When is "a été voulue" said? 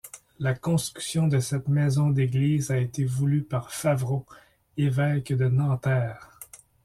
2.71-3.43